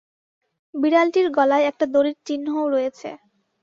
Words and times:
বিড়ালটির 0.73 1.27
গলায় 1.37 1.67
একটা 1.67 1.85
দড়ির 1.93 2.17
চিহ্নও 2.27 2.65
রয়েছে। 2.67 3.09